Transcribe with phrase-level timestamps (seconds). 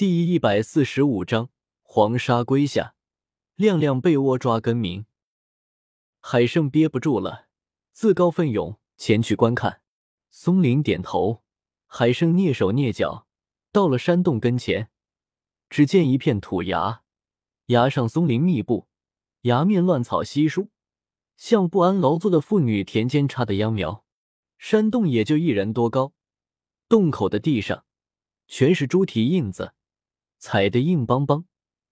[0.00, 1.50] 第一百四十五章
[1.82, 2.94] 黄沙归下，
[3.54, 5.04] 亮亮被窝抓根明。
[6.20, 7.48] 海胜憋不住了，
[7.92, 9.82] 自告奋勇前去观看。
[10.30, 11.42] 松林点头，
[11.86, 13.26] 海胜蹑手蹑脚
[13.70, 14.88] 到了山洞跟前，
[15.68, 17.02] 只见一片土崖，
[17.66, 18.88] 崖上松林密布，
[19.42, 20.70] 崖面乱草稀疏，
[21.36, 24.06] 像不安劳作的妇女田间插的秧苗。
[24.56, 26.14] 山洞也就一人多高，
[26.88, 27.84] 洞口的地上
[28.46, 29.74] 全是猪蹄印子。
[30.40, 31.44] 踩得硬邦邦，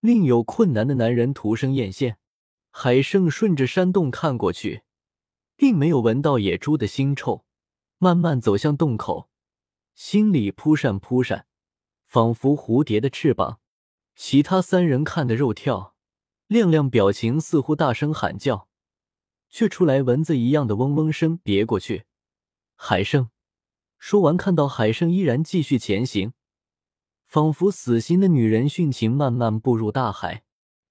[0.00, 2.16] 另有困难的男人徒生艳羡。
[2.70, 4.82] 海胜顺着山洞看过去，
[5.56, 7.44] 并没有闻到野猪的腥臭，
[7.98, 9.28] 慢慢走向洞口，
[9.94, 11.46] 心里扑扇扑扇，
[12.06, 13.60] 仿佛蝴蝶的翅膀。
[14.14, 15.94] 其他三人看得肉跳，
[16.46, 18.68] 亮亮表情似乎大声喊叫，
[19.50, 22.04] 却出来蚊子一样的嗡嗡声，别过去。
[22.74, 23.28] 海胜
[23.98, 26.32] 说完，看到海胜依然继续前行。
[27.30, 30.42] 仿佛死心的女人殉情，慢慢步入大海。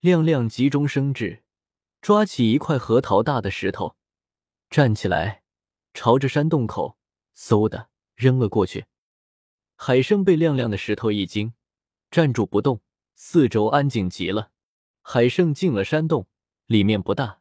[0.00, 1.42] 亮亮急中生智，
[2.02, 3.96] 抓起一块核桃大的石头，
[4.68, 5.44] 站起来，
[5.94, 6.98] 朝着山洞口
[7.34, 8.84] 嗖的扔了过去。
[9.76, 11.54] 海生被亮亮的石头一惊，
[12.10, 12.82] 站住不动。
[13.14, 14.50] 四周安静极了。
[15.00, 16.26] 海胜进了山洞，
[16.66, 17.40] 里面不大，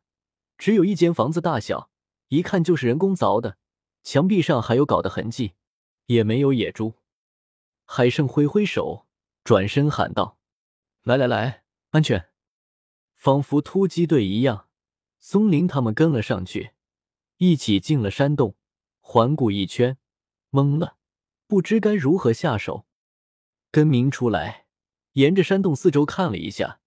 [0.57, 1.89] 只有一间房子大小，
[2.29, 3.57] 一看就是人工凿的，
[4.03, 5.51] 墙壁上还有镐的痕迹，
[6.05, 6.93] 也没有野猪。
[7.85, 9.07] 海胜挥挥手，
[9.43, 10.37] 转身喊道
[11.03, 12.29] ：“来来来，安全！”
[13.13, 14.67] 仿佛突击队一样，
[15.19, 16.71] 松林他们跟了上去，
[17.37, 18.55] 一起进了山洞，
[18.99, 19.97] 环顾一圈，
[20.51, 20.97] 懵了，
[21.47, 22.85] 不知该如何下手。
[23.71, 24.65] 根明出来，
[25.13, 26.81] 沿着山洞四周看了一下，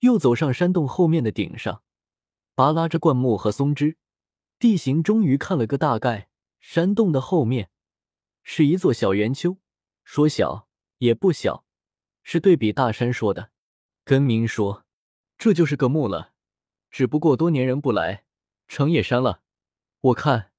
[0.00, 1.82] 又走上山洞后面的顶上，
[2.54, 3.96] 拔拉着灌木和松枝，
[4.58, 6.28] 地形终于看了个大概。
[6.58, 7.70] 山洞的后面
[8.42, 9.58] 是一座小圆丘。
[10.06, 10.68] 说小
[10.98, 11.66] 也不小，
[12.22, 13.50] 是对比大山说的。
[14.04, 14.86] 根明说
[15.36, 16.32] ：“这就是个墓了，
[16.90, 18.24] 只不过多年人不来，
[18.68, 19.42] 成野山了。
[20.00, 20.52] 我看，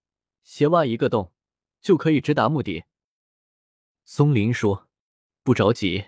[0.44, 1.34] 斜挖一个洞，
[1.80, 2.84] 就可以直达墓地。”
[4.04, 4.90] 松林说
[5.44, 6.08] ：“不着急，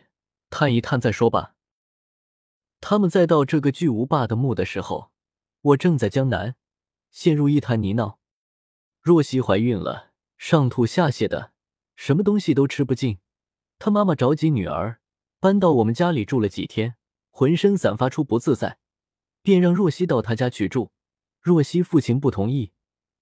[0.50, 1.56] 探一探再说吧。”
[2.82, 5.14] 他们再到这个巨无霸的墓的时候，
[5.62, 6.58] 我正在江南，
[7.10, 8.18] 陷入一滩泥淖。
[9.00, 11.54] 若曦怀孕了，上吐下泻的，
[11.96, 13.20] 什么东西都吃不进。
[13.80, 15.00] 他妈妈着急女儿
[15.40, 16.98] 搬到我们家里住了几天，
[17.30, 18.78] 浑身散发出不自在，
[19.42, 20.92] 便让若曦到他家去住。
[21.40, 22.74] 若曦父亲不同意，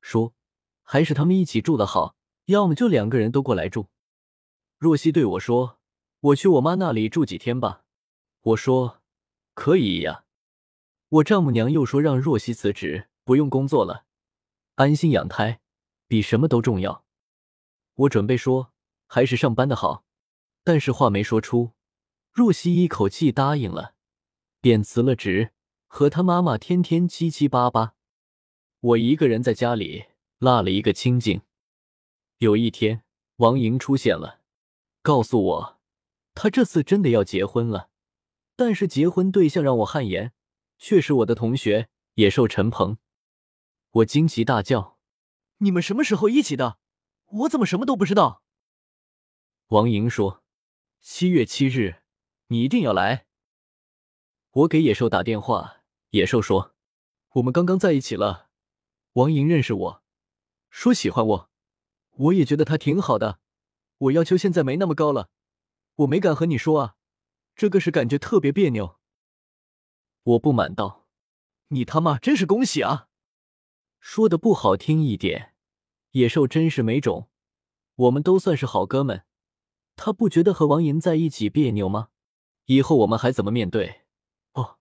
[0.01, 0.33] 说
[0.81, 2.15] 还是他们一起住的好，
[2.45, 3.89] 要么就两个人都过来住。
[4.79, 5.77] 若曦对我说
[6.19, 7.83] ：“我去我妈那里住几天吧。”
[8.41, 9.03] 我说
[9.53, 10.23] ：“可以呀。”
[11.09, 14.05] 我丈母娘又说让若曦辞职，不用工作了，
[14.73, 15.61] 安心养胎
[16.07, 17.05] 比什么都重要。
[17.93, 18.73] 我准备说
[19.05, 20.06] 还是上班的好。
[20.67, 21.71] 但是话没说出，
[22.33, 23.95] 若曦一口气答应了，
[24.59, 25.53] 便辞了职，
[25.87, 27.95] 和他妈妈天天七七八八。
[28.81, 30.07] 我一个人在家里
[30.39, 31.39] 落了一个清静。
[32.39, 33.05] 有一天，
[33.37, 34.41] 王莹出现了，
[35.01, 35.79] 告诉我，
[36.35, 37.89] 她这次真的要结婚了，
[38.57, 40.33] 但是结婚对象让我汗颜，
[40.77, 42.97] 却是我的同学野兽陈鹏。
[43.91, 44.97] 我惊奇大叫
[45.59, 46.77] ：“你们什么时候一起的？
[47.27, 48.43] 我怎么什么都不知道？”
[49.71, 50.43] 王莹说。
[50.99, 52.01] 七月七日，
[52.47, 53.25] 你一定要来。
[54.51, 56.75] 我给野兽打电话，野兽说
[57.35, 58.49] ：“我们刚刚在一起了。”
[59.13, 60.03] 王莹认识我，
[60.69, 61.49] 说喜欢我，
[62.11, 63.39] 我也觉得他挺好的。
[63.97, 65.29] 我要求现在没那么高了，
[65.95, 66.95] 我没敢和你说啊，
[67.55, 68.99] 这个是感觉特别别扭。
[70.23, 71.07] 我不满道
[71.69, 73.07] ：“你他妈真是恭喜啊！”
[73.99, 75.55] 说的不好听一点，
[76.11, 77.29] 野兽真是没种。
[77.95, 79.23] 我们都算是好哥们。
[79.97, 82.09] 他不觉得和王莹在一起别扭吗？
[82.65, 84.03] 以后我们还怎么面对？
[84.53, 84.77] 哦，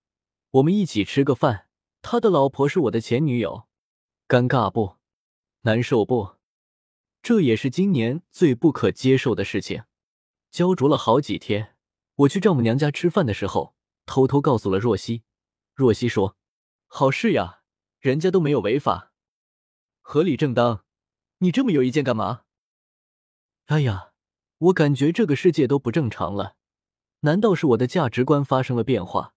[0.50, 1.69] 我们一起吃个饭，
[2.03, 3.66] 他的老婆是我的前女友，
[4.28, 4.97] 尴尬不？
[5.62, 6.37] 难受不？
[7.22, 9.84] 这也是今年最不可接受的事情。
[10.50, 11.77] 焦灼了好几天，
[12.16, 13.74] 我去丈母娘家吃饭的时候，
[14.04, 15.22] 偷偷告诉了若曦。
[15.74, 16.36] 若曦说
[16.86, 17.62] ：“好事呀，
[18.01, 19.12] 人家都没有违法，
[20.03, 20.84] 合理正当，
[21.39, 22.42] 你这么有意见干嘛？”
[23.66, 24.12] 哎呀。
[24.58, 26.56] 我感觉这个世界都不正常了，
[27.20, 29.34] 难道是我的价值观发生了变化，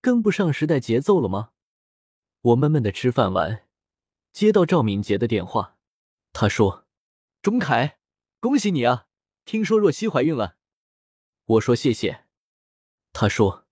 [0.00, 1.50] 跟不上时代节奏了吗？
[2.42, 3.66] 我闷闷的吃饭完，
[4.32, 5.76] 接到赵敏杰的电话，
[6.32, 6.86] 他说
[7.42, 7.98] ：“钟凯，
[8.38, 9.06] 恭喜你啊，
[9.44, 10.56] 听说若曦怀孕了。”
[11.44, 12.24] 我说：“谢谢。”
[13.12, 13.66] 他说：“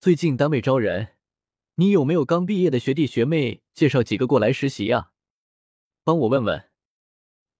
[0.00, 1.16] 最近单位招人，
[1.74, 5.10] 你有没有刚毕业的学弟学妹介绍几个过来实习呀？
[6.02, 6.70] 帮我问问。”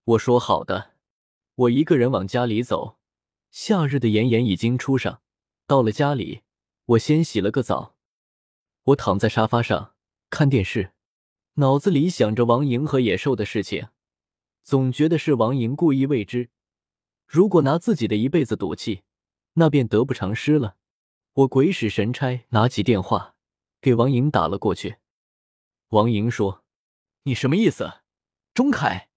[0.05, 0.95] 我说：“好的。”
[1.59, 2.99] 我一个人往家里走，
[3.51, 5.23] 夏日的炎炎已经初上，
[5.67, 6.43] 到了家里，
[6.85, 7.97] 我先洗了个澡。
[8.85, 9.97] 我躺在沙发上
[10.31, 10.93] 看电视，
[11.55, 13.89] 脑子里想着王莹和野兽的事情，
[14.63, 16.51] 总觉得是王莹故意为之。
[17.27, 19.03] 如果拿自己的一辈子赌气，
[19.55, 20.77] 那便得不偿失了。
[21.33, 23.35] 我鬼使神差，拿起电话
[23.81, 24.99] 给王莹打了过去。
[25.89, 26.63] 王莹说
[27.25, 27.95] ：“你什么意思，
[28.55, 29.09] 钟凯？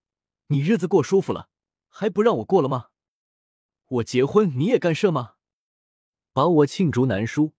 [0.48, 1.50] 你日子过舒服了，
[1.92, 2.88] 还不让我过了吗？
[3.88, 5.36] 我结婚你也干涉吗？
[6.34, 7.54] 把我罄竹难书。”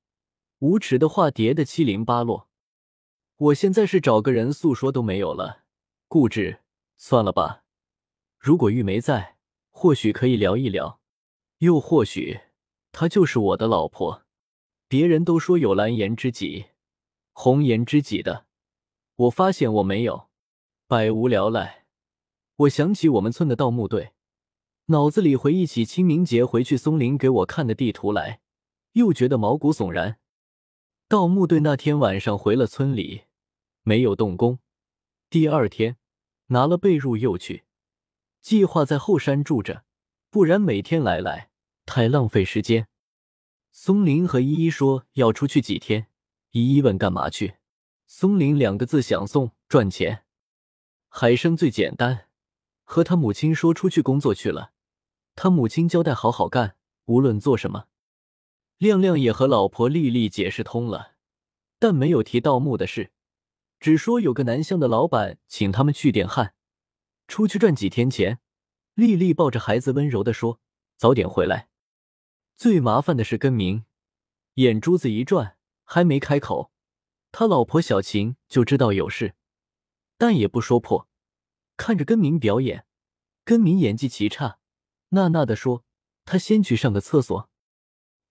[0.63, 2.49] 无耻的话叠得七零八落，
[3.37, 5.65] 我现在是找个人诉说都没有了，
[6.07, 6.61] 固执，
[6.97, 7.65] 算了吧。
[8.39, 9.39] 如果玉梅在，
[9.71, 11.01] 或许可以聊一聊，
[11.59, 12.43] 又或许
[12.93, 14.25] 她就是我的老婆。
[14.87, 16.67] 别人都说有蓝颜知己、
[17.33, 18.47] 红颜知己的，
[19.17, 20.29] 我发现我没有，
[20.87, 21.87] 百无聊赖。
[22.55, 24.13] 我想起我们村的盗墓队，
[24.87, 28.41] 脑子里回忆起清明节回去松林给我看的地图来，
[28.93, 30.19] 又觉得毛骨悚然。
[31.09, 33.23] 盗墓队那天晚上回了村里，
[33.83, 34.59] 没有动工。
[35.31, 35.97] 第二天
[36.47, 37.65] 拿了被褥又去，
[38.41, 39.85] 计划在后山住着，
[40.31, 41.51] 不然每天来来
[41.87, 42.89] 太浪费时间。
[43.71, 46.09] 松林和依依说要出去几天，
[46.51, 47.55] 依依问干嘛去，
[48.07, 50.25] 松林两个字想送赚钱。
[51.09, 52.27] 海生最简单，
[52.85, 54.73] 和他母亲说出去工作去了，
[55.35, 56.77] 他母亲交代好好干，
[57.07, 57.87] 无论做什么。
[58.79, 61.15] 亮亮也和老婆丽丽解释通了，
[61.79, 63.13] 但没有提盗墓的事，
[63.79, 66.55] 只说有个南乡的老板请他们去点汉，
[67.29, 68.41] 出去赚几天钱。
[68.95, 70.61] 丽丽抱着孩子温柔的说
[70.99, 71.69] ：“早点回来。”
[72.55, 73.85] 最麻烦的是根明，
[74.55, 76.71] 眼珠子一转，还没开口，
[77.31, 79.35] 他老婆小琴就知道有事，
[80.19, 81.09] 但也不说破。
[81.83, 82.87] 看着根明表演，
[83.43, 84.61] 根明演技奇差，
[85.09, 85.85] 呐呐的说
[86.25, 87.51] ：“他先去上个厕所。”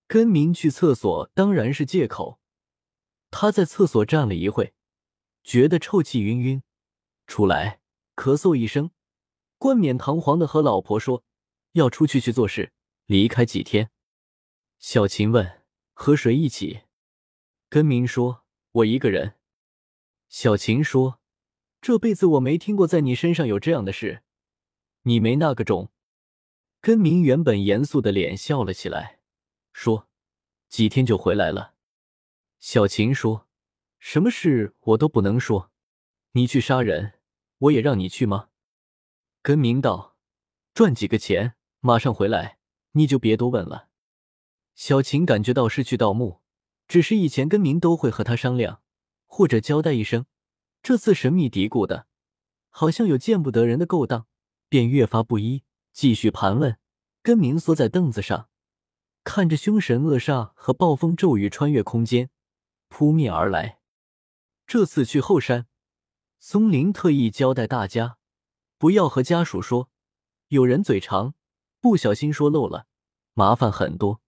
[0.08, 2.40] 根明去厕所当然是借口，
[3.30, 4.74] 他在厕所站了一会，
[5.44, 6.64] 觉得臭气晕晕，
[7.28, 7.82] 出来
[8.16, 8.92] 咳嗽一声，
[9.58, 11.26] 冠冕堂皇的和老婆说
[11.74, 12.72] 要出去去做事，
[13.06, 13.92] 离开几天。
[14.80, 15.62] 小琴问
[15.92, 16.84] 和谁一起，
[17.68, 19.36] 根明说我一个人。
[20.30, 21.20] 小琴说
[21.82, 24.22] 这辈子我没听过在你身上有这样的事，
[25.02, 25.92] 你没那个种。
[26.80, 29.20] 根明原本严肃的脸笑了起来。
[29.74, 30.08] 说，
[30.70, 31.74] 几天就回来了。
[32.60, 33.48] 小琴说
[33.98, 35.72] ：“什么事我都不能说。
[36.34, 37.14] 你去杀人，
[37.58, 38.50] 我也让你去吗？”
[39.42, 40.16] 根明道
[40.76, 42.60] ：“赚几个钱，马上回来，
[42.92, 43.90] 你就别多问了。”
[44.76, 46.42] 小琴感觉到是去盗墓，
[46.88, 48.84] 只是以前根明都会和他商量，
[49.26, 50.28] 或者交代一声，
[50.84, 52.08] 这次神秘嘀咕的，
[52.70, 54.26] 好像有见不得人的勾当，
[54.68, 55.64] 便越发不依，
[55.94, 56.78] 继续盘问。
[57.24, 58.50] 根明缩在凳子上。
[59.24, 62.32] 看着凶神恶煞和暴风骤雨穿越空间
[62.88, 63.80] 扑面而来，
[64.66, 65.68] 这次去后山，
[66.40, 68.18] 松林特意交代大家
[68.80, 69.92] 不要和家属说，
[70.48, 71.36] 有人嘴长，
[71.80, 72.88] 不小心说漏了，
[73.36, 74.22] 麻烦很多。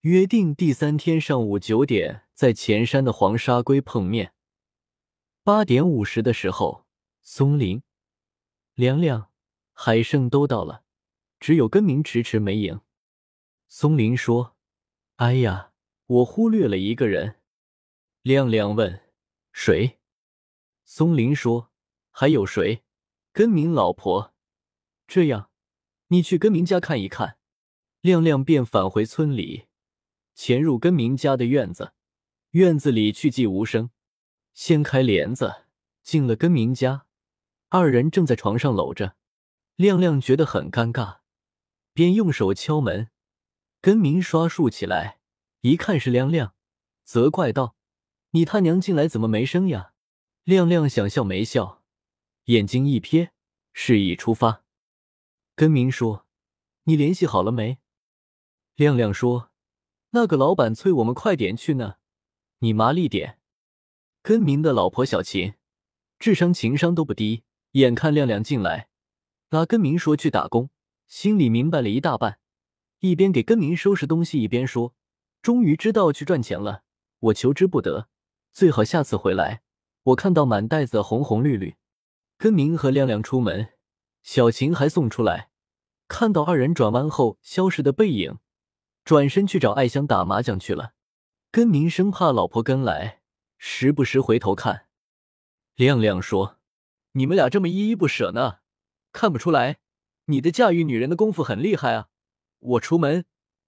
[0.00, 4.34] 约定第三天上午九点在前山的黄沙龟碰面。
[5.42, 6.86] 八点五十的时候，
[7.22, 7.82] 松林、
[8.74, 9.30] 凉凉、
[9.72, 10.84] 海胜都到了，
[11.38, 12.82] 只有根明迟迟没影。
[13.66, 14.54] 松林说
[15.16, 15.72] ：“哎呀，
[16.06, 17.40] 我忽略了一个人。”
[18.20, 19.02] 亮亮问
[19.50, 19.98] ：“谁？”
[20.84, 21.70] 松林说
[22.12, 22.82] ：“还有谁？
[23.32, 24.34] 根明老婆。
[25.08, 25.50] 这样，
[26.08, 27.38] 你去根明家看一看。”
[28.02, 29.68] 亮亮便返回村里，
[30.34, 31.94] 潜入根明家的院子。
[32.50, 33.90] 院子里去寂无声，
[34.62, 35.64] 掀开帘子，
[36.02, 37.06] 进了根明家。
[37.70, 39.16] 二人正在床上搂着，
[39.76, 41.20] 亮亮觉得很尴尬，
[41.94, 43.08] 便用手敲门。
[43.80, 45.18] 根明刷竖起来，
[45.62, 46.52] 一看是亮亮，
[47.04, 47.74] 责怪道
[48.32, 49.94] ：“你他娘进来怎么没声呀？”
[50.44, 51.82] 亮亮想笑没笑，
[52.44, 53.30] 眼睛一瞥，
[53.72, 54.62] 示意出发。
[55.56, 56.26] 根明说
[56.84, 57.78] ：“你联系好了没？”
[58.76, 59.50] 亮亮说
[60.12, 61.94] ：“那个老板催我们快点去呢，
[62.58, 63.38] 你麻利点。”
[64.22, 65.54] 根明的老婆小琴，
[66.18, 68.88] 智商情商都不低，眼看亮亮进来，
[69.48, 70.68] 拉根明说去打工，
[71.06, 72.38] 心里明白了一大半。
[72.98, 74.94] 一边给根明收拾东西，一边说
[75.40, 76.82] ：“终于知道去赚钱了，
[77.18, 78.08] 我求之不得。
[78.52, 79.62] 最好下次回来，
[80.02, 81.76] 我看到满袋子红红绿绿。”
[82.36, 83.70] 根明和亮亮出门，
[84.22, 85.48] 小琴还送出来，
[86.08, 88.36] 看到二人转弯后消失的背影，
[89.02, 90.92] 转身去找艾香打麻将去了。
[91.50, 93.19] 根明生怕老婆跟来，
[93.62, 94.86] 时不时回头看。
[95.74, 96.58] 亮亮说
[97.12, 98.60] ：“你们俩这么依依不舍呢，
[99.12, 99.80] 看不出来，
[100.24, 102.08] 你的驾驭女人的功夫很厉害啊。”
[102.60, 103.26] 我出门，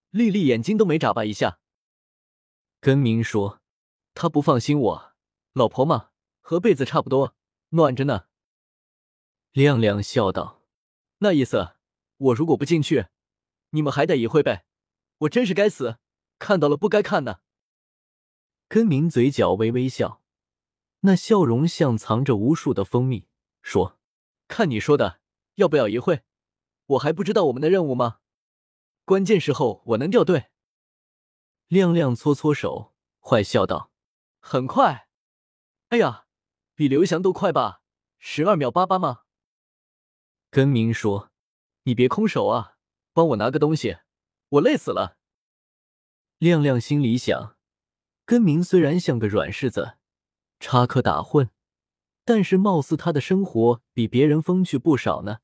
[0.09, 1.59] 丽丽眼睛都没眨巴一下。
[2.81, 3.61] 根明说
[4.15, 5.13] ：“他不放心我，
[5.53, 6.09] 老婆嘛，
[6.41, 7.37] 和被子差不多，
[7.69, 8.25] 暖着呢。”
[9.53, 10.63] 亮亮笑道
[11.21, 11.77] ：“那意思，
[12.17, 13.09] 我如果不进去，
[13.71, 14.65] 你们还得一会呗。
[15.19, 15.99] 我真是该死，
[16.39, 17.41] 看到了不该看的。”
[18.73, 20.23] 根明嘴角微微笑，
[21.00, 23.26] 那笑容像藏着无数的蜂蜜，
[23.61, 24.00] 说
[24.49, 25.21] ：“看你说的，
[25.57, 26.23] 要不要一会？
[26.87, 28.21] 我还不知道我们的任务吗？
[29.05, 30.47] 关键时候我能掉队。”
[31.69, 33.93] 亮亮搓搓手，坏笑道
[34.41, 35.07] ：“很快，
[35.88, 36.25] 哎呀，
[36.75, 37.83] 比刘翔都快吧？
[38.17, 39.25] 十二秒八八吗？”
[40.49, 41.31] 根明说
[41.85, 42.79] ：“你别空手啊，
[43.12, 43.99] 帮我拿个东西，
[44.49, 45.19] 我累死了。”
[46.41, 47.59] 亮亮心里想：
[48.25, 49.95] 根明虽然像个软柿子，
[50.61, 51.49] 插科打诨，
[52.25, 55.38] 但是貌似他的生活比别人风趣不少呢。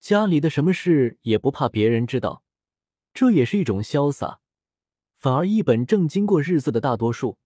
[0.00, 2.42] 家里的什么事也不怕别人知道，
[3.12, 4.40] 这也是一种潇洒。
[5.16, 7.38] 反而一本正经过日子的大多数，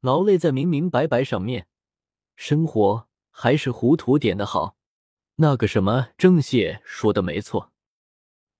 [0.00, 1.66] 劳累在明明白白上面，
[2.36, 4.76] 生活还是糊涂点的好。
[5.36, 7.72] 那个什么郑谢说的没错，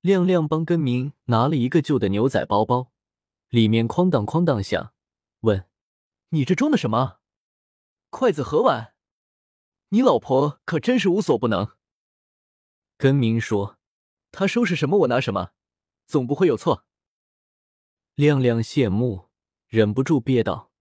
[0.01, 2.91] 亮亮帮根明拿了一个旧的牛仔包包，
[3.51, 4.94] 里面哐当哐当响，
[5.45, 5.69] 问
[6.31, 7.21] ：“你这装的什么？
[8.11, 8.95] 筷子和碗？
[9.91, 11.77] 你老婆可真是无所不能。”
[12.99, 13.79] 根明说
[14.33, 15.53] ：“她收拾什么我拿什么，
[16.07, 16.85] 总不会有错。”
[18.15, 19.31] 亮亮羡慕，
[19.67, 20.73] 忍不住憋道：“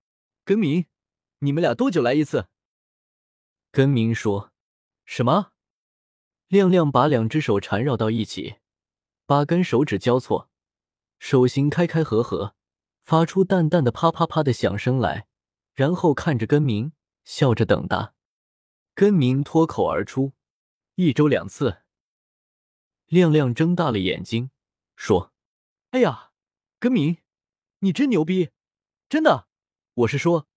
[0.45, 0.85] 根明，
[1.39, 2.47] 你们俩多久来一次？”
[3.71, 4.51] 根明说
[5.05, 5.51] ：“什么？”
[6.47, 8.57] 亮亮把两只手缠绕到一起，
[9.25, 10.51] 八根手指交错，
[11.17, 12.55] 手心开开合合，
[13.03, 15.27] 发出淡淡的啪啪啪的响声来，
[15.73, 16.93] 然后看着根明，
[17.23, 18.13] 笑着等答。
[18.95, 20.33] 根明脱口而出
[20.95, 21.83] ：“一周两次。”
[23.07, 24.51] 亮亮睁大了眼睛，
[24.95, 25.33] 说
[25.91, 26.31] ：“哎呀，
[26.79, 27.17] 根明！”
[27.79, 28.51] 你真牛逼，
[29.09, 29.49] 真的，
[29.93, 30.47] 我是说，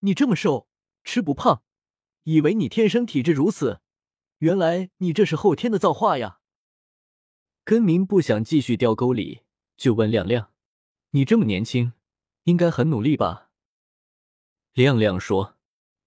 [0.00, 0.68] 你这么瘦，
[1.02, 1.64] 吃不胖，
[2.22, 3.80] 以为你天生体质如此，
[4.38, 6.38] 原来你这是后天的造化呀。
[7.64, 9.42] 根明不想继续掉沟里，
[9.76, 10.52] 就问亮亮
[11.10, 11.92] ：“你这么年轻，
[12.44, 13.50] 应该很努力吧？”
[14.74, 15.56] 亮亮说：“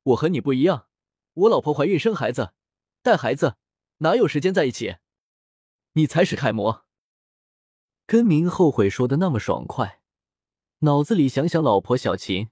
[0.03, 0.88] 我和你不一样，
[1.34, 2.53] 我老婆怀孕生孩子，
[3.01, 3.58] 带孩子，
[3.98, 4.98] 哪有时间在一起？
[5.93, 6.86] 你才是楷模。”
[8.08, 10.01] 根明后悔说的那么爽快。
[10.79, 12.50] 脑子里想想老婆小琴，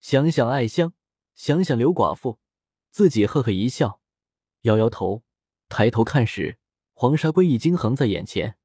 [0.00, 0.94] 想想艾香，
[1.34, 2.40] 想想刘寡妇，
[2.90, 4.00] 自己呵呵一笑，
[4.62, 5.22] 摇摇头，
[5.68, 6.58] 抬头看时，
[6.92, 8.58] 黄沙龟已经横在眼前。